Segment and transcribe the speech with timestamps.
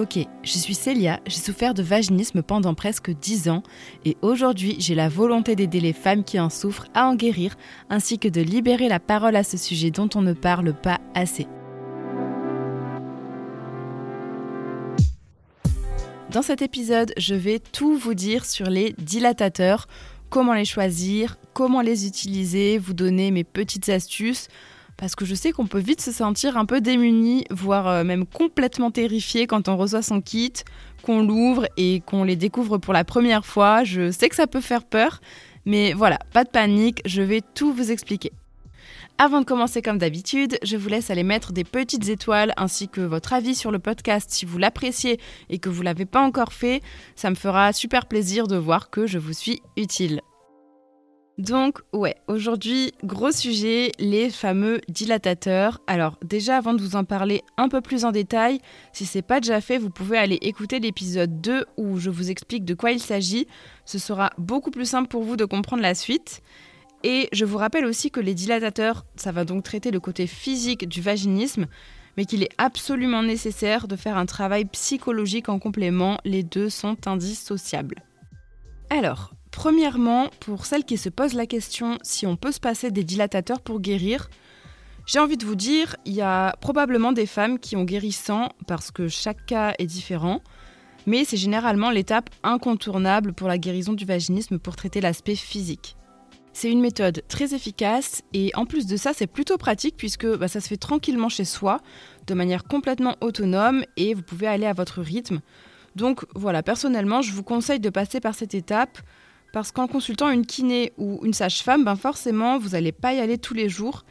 [0.00, 3.62] Ok, je suis Célia, j'ai souffert de vaginisme pendant presque 10 ans
[4.06, 7.54] et aujourd'hui j'ai la volonté d'aider les femmes qui en souffrent à en guérir
[7.90, 11.46] ainsi que de libérer la parole à ce sujet dont on ne parle pas assez.
[16.30, 19.86] Dans cet épisode, je vais tout vous dire sur les dilatateurs,
[20.30, 24.48] comment les choisir, comment les utiliser, vous donner mes petites astuces
[25.00, 28.26] parce que je sais qu'on peut vite se sentir un peu démuni, voire euh, même
[28.26, 30.52] complètement terrifié quand on reçoit son kit,
[31.02, 33.82] qu'on l'ouvre et qu'on les découvre pour la première fois.
[33.82, 35.22] Je sais que ça peut faire peur,
[35.64, 38.30] mais voilà, pas de panique, je vais tout vous expliquer.
[39.16, 43.00] Avant de commencer comme d'habitude, je vous laisse aller mettre des petites étoiles ainsi que
[43.00, 46.82] votre avis sur le podcast si vous l'appréciez et que vous l'avez pas encore fait.
[47.16, 50.20] Ça me fera super plaisir de voir que je vous suis utile.
[51.40, 55.80] Donc ouais, aujourd'hui, gros sujet, les fameux dilatateurs.
[55.86, 58.60] Alors déjà, avant de vous en parler un peu plus en détail,
[58.92, 62.66] si c'est pas déjà fait, vous pouvez aller écouter l'épisode 2 où je vous explique
[62.66, 63.46] de quoi il s'agit.
[63.86, 66.42] Ce sera beaucoup plus simple pour vous de comprendre la suite.
[67.04, 70.86] Et je vous rappelle aussi que les dilatateurs, ça va donc traiter le côté physique
[70.86, 71.68] du vaginisme,
[72.18, 76.18] mais qu'il est absolument nécessaire de faire un travail psychologique en complément.
[76.26, 78.02] Les deux sont indissociables.
[78.90, 83.04] Alors, Premièrement, pour celles qui se posent la question si on peut se passer des
[83.04, 84.30] dilatateurs pour guérir,
[85.06, 88.50] j'ai envie de vous dire, il y a probablement des femmes qui ont guéri sans
[88.66, 90.40] parce que chaque cas est différent,
[91.06, 95.96] mais c'est généralement l'étape incontournable pour la guérison du vaginisme pour traiter l'aspect physique.
[96.52, 100.48] C'est une méthode très efficace et en plus de ça, c'est plutôt pratique puisque bah,
[100.48, 101.80] ça se fait tranquillement chez soi,
[102.26, 105.40] de manière complètement autonome et vous pouvez aller à votre rythme.
[105.96, 108.98] Donc voilà, personnellement, je vous conseille de passer par cette étape
[109.52, 113.38] parce qu'en consultant une kiné ou une sage-femme, ben forcément, vous n'allez pas y aller
[113.38, 114.04] tous les jours.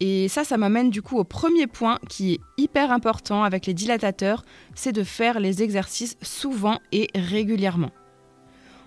[0.00, 3.74] Et ça, ça m'amène du coup au premier point qui est hyper important avec les
[3.74, 7.90] dilatateurs, c'est de faire les exercices souvent et régulièrement.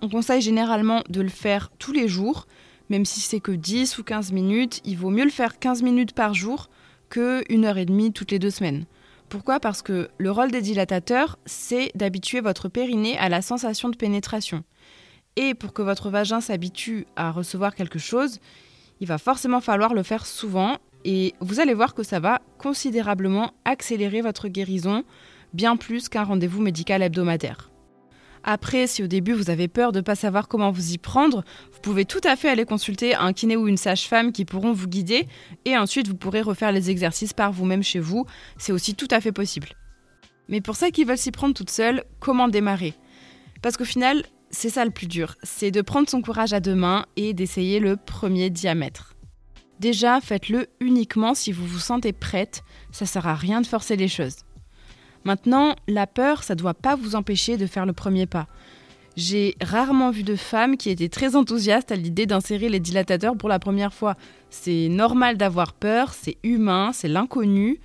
[0.00, 2.46] On conseille généralement de le faire tous les jours,
[2.88, 6.12] même si c'est que 10 ou 15 minutes, il vaut mieux le faire 15 minutes
[6.12, 6.70] par jour
[7.08, 8.86] que 1 heure et demie toutes les deux semaines.
[9.28, 9.60] Pourquoi?
[9.60, 14.62] Parce que le rôle des dilatateurs, c'est d'habituer votre périnée à la sensation de pénétration.
[15.36, 18.38] Et pour que votre vagin s'habitue à recevoir quelque chose,
[19.00, 23.52] il va forcément falloir le faire souvent et vous allez voir que ça va considérablement
[23.64, 25.04] accélérer votre guérison,
[25.52, 27.70] bien plus qu'un rendez-vous médical hebdomadaire.
[28.44, 31.44] Après, si au début vous avez peur de ne pas savoir comment vous y prendre,
[31.72, 34.88] vous pouvez tout à fait aller consulter un kiné ou une sage-femme qui pourront vous
[34.88, 35.28] guider
[35.64, 38.26] et ensuite vous pourrez refaire les exercices par vous-même chez vous.
[38.58, 39.68] C'est aussi tout à fait possible.
[40.48, 42.94] Mais pour celles qui veulent s'y prendre toutes seules, comment démarrer?
[43.62, 46.74] Parce qu'au final, c'est ça le plus dur, c'est de prendre son courage à deux
[46.74, 49.16] mains et d'essayer le premier diamètre.
[49.80, 54.08] Déjà, faites-le uniquement si vous vous sentez prête, ça sert à rien de forcer les
[54.08, 54.44] choses.
[55.24, 58.46] Maintenant, la peur, ça ne doit pas vous empêcher de faire le premier pas.
[59.16, 63.48] J'ai rarement vu de femmes qui étaient très enthousiastes à l'idée d'insérer les dilatateurs pour
[63.48, 64.16] la première fois.
[64.50, 67.80] C'est normal d'avoir peur, c'est humain, c'est l'inconnu.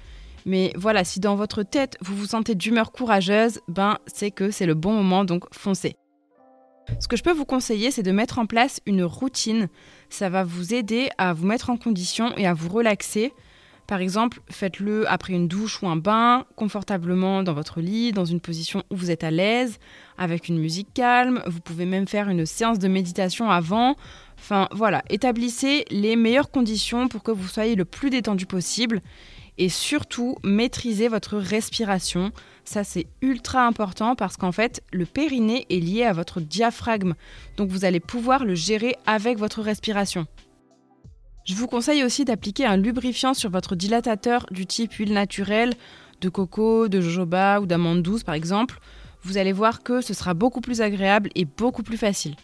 [0.45, 4.65] Mais voilà, si dans votre tête vous vous sentez d'humeur courageuse, ben c'est que c'est
[4.65, 5.95] le bon moment, donc foncez.
[6.99, 9.67] Ce que je peux vous conseiller, c'est de mettre en place une routine.
[10.09, 13.33] Ça va vous aider à vous mettre en condition et à vous relaxer.
[13.87, 18.41] Par exemple, faites-le après une douche ou un bain, confortablement dans votre lit, dans une
[18.41, 19.79] position où vous êtes à l'aise,
[20.17, 21.41] avec une musique calme.
[21.45, 23.95] Vous pouvez même faire une séance de méditation avant.
[24.37, 29.01] Enfin voilà, établissez les meilleures conditions pour que vous soyez le plus détendu possible.
[29.57, 32.31] Et surtout, maîtrisez votre respiration.
[32.63, 37.15] Ça, c'est ultra important parce qu'en fait, le périnée est lié à votre diaphragme.
[37.57, 40.27] Donc, vous allez pouvoir le gérer avec votre respiration.
[41.45, 45.73] Je vous conseille aussi d'appliquer un lubrifiant sur votre dilatateur du type huile naturelle,
[46.19, 48.79] de coco, de jojoba ou d'amande douce par exemple.
[49.23, 52.35] Vous allez voir que ce sera beaucoup plus agréable et beaucoup plus facile.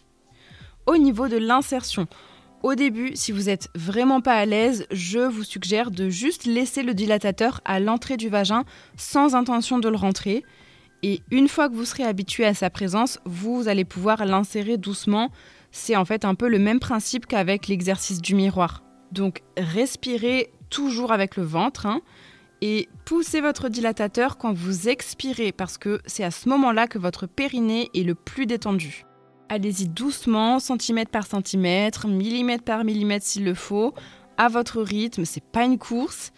[0.86, 2.08] Au niveau de l'insertion,
[2.64, 6.82] au début, si vous n'êtes vraiment pas à l'aise, je vous suggère de juste laisser
[6.82, 8.64] le dilatateur à l'entrée du vagin
[8.96, 10.46] sans intention de le rentrer.
[11.04, 15.30] Et une fois que vous serez habitué à sa présence, vous allez pouvoir l'insérer doucement.
[15.72, 18.82] C'est en fait un peu le même principe qu'avec l'exercice du miroir.
[19.12, 22.02] Donc respirez toujours avec le ventre hein,
[22.62, 27.28] et poussez votre dilatateur quand vous expirez parce que c'est à ce moment-là que votre
[27.28, 29.04] périnée est le plus détendu.
[29.50, 33.94] Allez-y doucement, centimètre par centimètre, millimètre par millimètre s'il le faut,
[34.38, 36.32] à votre rythme, c'est pas une course.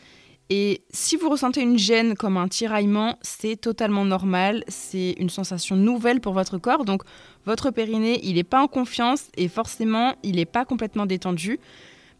[0.50, 5.76] Et si vous ressentez une gêne comme un tiraillement, c'est totalement normal, c'est une sensation
[5.76, 7.02] nouvelle pour votre corps, donc
[7.46, 11.60] votre périnée, il n'est pas en confiance et forcément, il n'est pas complètement détendu.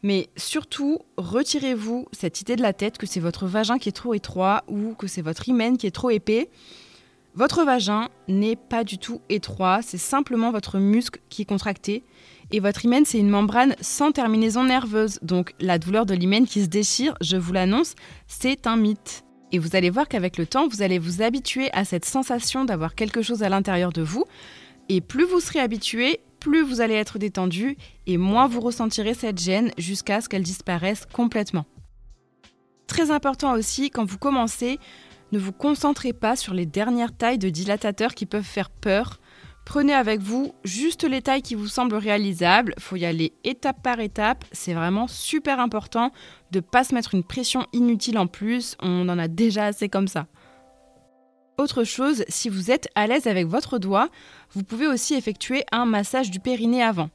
[0.02, 4.14] Mais surtout, retirez-vous cette idée de la tête que c'est votre vagin qui est trop
[4.14, 6.50] étroit ou que c'est votre hymen qui est trop épais.
[7.36, 12.06] Votre vagin n'est pas du tout étroit, c'est simplement votre muscle qui est contracté.
[12.52, 15.20] Et votre hymen, c'est une membrane sans terminaison nerveuse.
[15.22, 17.96] Donc la douleur de l'hymen qui se déchire, je vous l'annonce,
[18.28, 19.26] c'est un mythe.
[19.52, 22.96] Et vous allez voir qu'avec le temps, vous allez vous habituer à cette sensation d'avoir
[22.96, 24.24] quelque chose à l'intérieur de vous.
[24.88, 27.76] Et plus vous serez habitué, plus vous allez être détendu
[28.08, 31.66] et moins vous ressentirez cette gêne jusqu'à ce qu'elle disparaisse complètement.
[32.88, 34.80] Très important aussi, quand vous commencez,
[35.32, 39.20] ne vous concentrez pas sur les dernières tailles de dilatateurs qui peuvent faire peur.
[39.66, 42.76] Prenez avec vous juste les tailles qui vous semblent réalisables.
[42.80, 44.46] Faut y aller étape par étape.
[44.52, 46.12] C'est vraiment super important
[46.52, 48.78] de ne pas se mettre une pression inutile en plus.
[48.82, 50.28] On en a déjà assez comme ça.
[51.58, 54.10] Autre chose, si vous êtes à l'aise avec votre doigt,
[54.52, 57.10] vous pouvez aussi effectuer un massage du périnée avant.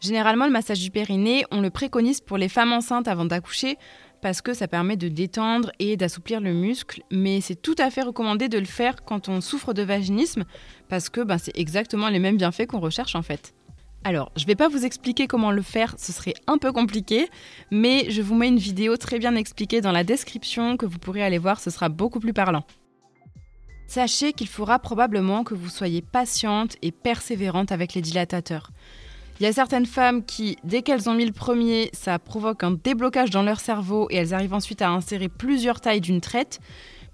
[0.00, 3.78] Généralement, le massage du périnée, on le préconise pour les femmes enceintes avant d'accoucher
[4.22, 8.02] parce que ça permet de détendre et d'assouplir le muscle, mais c'est tout à fait
[8.02, 10.44] recommandé de le faire quand on souffre de vaginisme,
[10.88, 13.54] parce que ben, c'est exactement les mêmes bienfaits qu'on recherche en fait.
[14.02, 17.28] Alors, je ne vais pas vous expliquer comment le faire, ce serait un peu compliqué,
[17.70, 21.22] mais je vous mets une vidéo très bien expliquée dans la description que vous pourrez
[21.22, 22.64] aller voir, ce sera beaucoup plus parlant.
[23.86, 28.70] Sachez qu'il faudra probablement que vous soyez patiente et persévérante avec les dilatateurs.
[29.40, 32.72] Il y a certaines femmes qui, dès qu'elles ont mis le premier, ça provoque un
[32.72, 36.60] déblocage dans leur cerveau et elles arrivent ensuite à insérer plusieurs tailles d'une traite.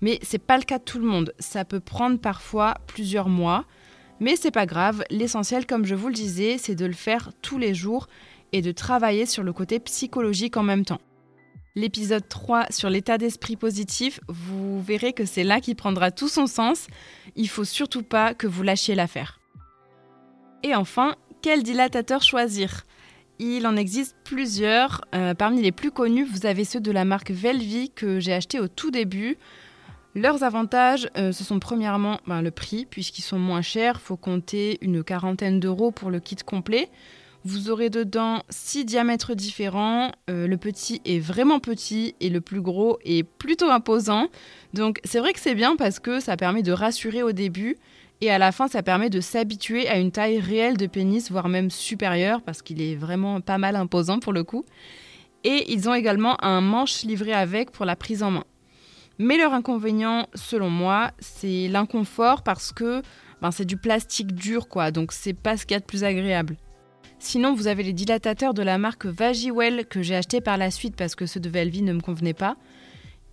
[0.01, 1.33] Mais c'est pas le cas de tout le monde.
[1.39, 3.65] Ça peut prendre parfois plusieurs mois.
[4.19, 5.05] Mais c'est pas grave.
[5.09, 8.09] L'essentiel, comme je vous le disais, c'est de le faire tous les jours
[8.53, 11.01] et de travailler sur le côté psychologique en même temps.
[11.77, 16.49] L'épisode 3 sur l'état d'esprit positif, vous verrez que c'est là qui prendra tout son
[16.49, 16.89] sens.
[17.37, 19.39] Il faut surtout pas que vous lâchiez l'affaire.
[20.65, 21.15] Et enfin,
[21.47, 22.83] quel dilatateur choisir
[23.39, 25.03] il en existe plusieurs.
[25.15, 28.59] Euh, parmi les plus connus, vous avez ceux de la marque Velvi que j'ai acheté
[28.59, 29.39] au tout début.
[30.17, 34.01] Leurs avantages, euh, ce sont premièrement ben, le prix, puisqu'ils sont moins chers.
[34.03, 36.91] Il faut compter une quarantaine d'euros pour le kit complet.
[37.45, 40.11] Vous aurez dedans six diamètres différents.
[40.29, 44.31] Euh, le petit est vraiment petit et le plus gros est plutôt imposant.
[44.75, 47.77] Donc c'est vrai que c'est bien parce que ça permet de rassurer au début.
[48.21, 51.49] Et à la fin, ça permet de s'habituer à une taille réelle de pénis, voire
[51.49, 54.65] même supérieure, parce qu'il est vraiment pas mal imposant pour le coup.
[55.45, 58.45] Et ils ont également un manche livré avec pour la prise en main.
[59.19, 63.03] Mais leur inconvénient, selon moi, c'est l'inconfort parce que
[63.43, 64.91] ben, c'est du plastique dur, quoi.
[64.91, 66.57] Donc c'est pas ce qu'il y a de plus agréable.
[67.19, 70.97] Sinon, vous avez les dilatateurs de la marque Vagiwell que j'ai acheté par la suite
[70.97, 72.57] parce que ceux de Velvi ne me convenaient pas.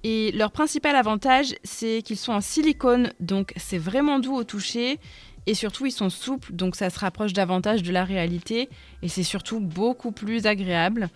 [0.04, 5.00] Et leur principal avantage, c'est qu'ils sont en silicone, donc c'est vraiment doux au toucher.
[5.46, 8.70] Et surtout, ils sont souples, donc ça se rapproche davantage de la réalité.
[9.02, 11.10] Et c'est surtout beaucoup plus agréable.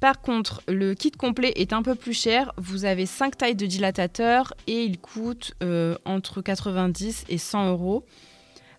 [0.00, 2.52] Par contre, le kit complet est un peu plus cher.
[2.56, 8.04] Vous avez 5 tailles de dilatateurs et il coûte euh, entre 90 et 100 euros.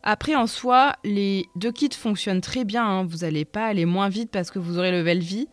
[0.03, 2.85] Après, en soi, les deux kits fonctionnent très bien.
[2.85, 3.05] Hein.
[3.05, 5.47] Vous n'allez pas aller moins vite parce que vous aurez le Velvi.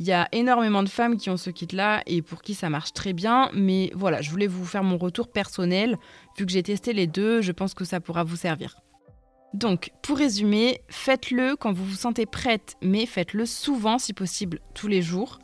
[0.00, 2.94] Il y a énormément de femmes qui ont ce kit-là et pour qui ça marche
[2.94, 3.50] très bien.
[3.52, 5.98] Mais voilà, je voulais vous faire mon retour personnel.
[6.38, 8.76] Vu que j'ai testé les deux, je pense que ça pourra vous servir.
[9.52, 14.88] Donc, pour résumer, faites-le quand vous vous sentez prête, mais faites-le souvent si possible, tous
[14.88, 15.38] les jours.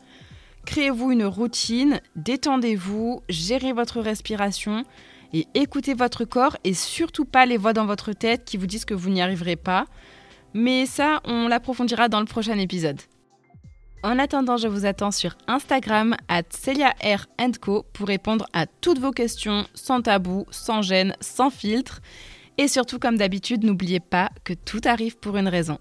[0.64, 4.84] Créez-vous une routine, détendez-vous, gérez votre respiration
[5.34, 8.86] et écoutez votre corps et surtout pas les voix dans votre tête qui vous disent
[8.86, 9.84] que vous n'y arriverez pas.
[10.54, 13.02] Mais ça, on l'approfondira dans le prochain épisode.
[14.02, 16.42] En attendant, je vous attends sur Instagram at
[17.60, 22.00] Co pour répondre à toutes vos questions sans tabou, sans gêne, sans filtre.
[22.58, 25.78] Et surtout, comme d'habitude, n'oubliez pas que tout arrive pour une raison.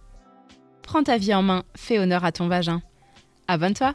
[0.81, 2.81] Prends ta vie en main, fais honneur à ton vagin.
[3.47, 3.93] Abonne-toi!